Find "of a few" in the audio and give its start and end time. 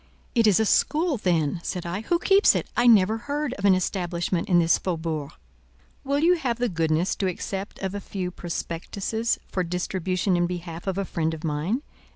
7.83-8.31